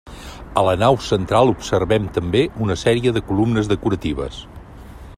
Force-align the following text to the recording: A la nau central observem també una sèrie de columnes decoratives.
A 0.59 0.61
la 0.67 0.71
nau 0.83 0.95
central 1.07 1.51
observem 1.53 2.09
també 2.17 2.43
una 2.67 2.79
sèrie 2.85 3.15
de 3.19 3.25
columnes 3.31 3.71
decoratives. 3.77 4.43